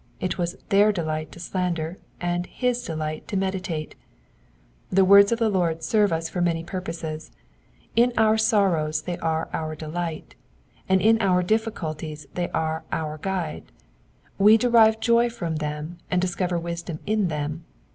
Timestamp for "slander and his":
1.39-2.81